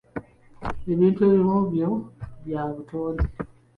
Ebintu 0.91 1.19
ebimu 1.27 1.57
byo 1.71 1.89
bya 2.45 2.61
butonde. 2.75 3.25